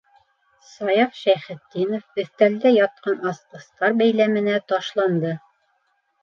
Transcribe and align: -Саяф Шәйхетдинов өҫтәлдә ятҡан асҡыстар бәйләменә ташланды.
-Саяф 0.69 1.11
Шәйхетдинов 1.17 2.23
өҫтәлдә 2.23 2.71
ятҡан 2.77 3.29
асҡыстар 3.33 3.95
бәйләменә 4.01 4.57
ташланды. 4.73 5.37